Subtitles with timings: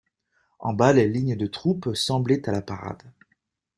[0.57, 3.03] En bas, les lignes de troupes semblaient à la parade.